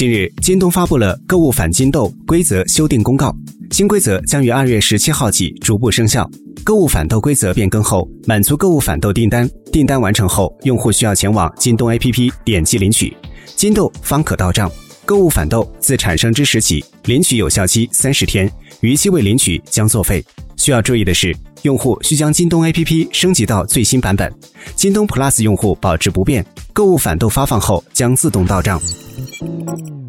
[0.00, 3.36] 近日，京东发布了购物返金豆规则修订公告，
[3.70, 6.26] 新规则将于二月十七号起逐步生效。
[6.64, 14.72] 购物返豆规则变更后，满足购物返豆订单，订单完成后，用户需要前往京东 APP 点击领取，金豆方可到账。
[15.04, 20.24] 购物返豆自产生之时起，领取有效期三十天，逾期未领取将作废。
[20.56, 24.32] 需要注意的是，用户需将京东 APP 升级到最新版本。
[24.74, 26.42] 京东 Plus 用户保持不变，
[26.72, 28.80] 购物返豆发放后将自动到账。
[29.40, 29.99] Música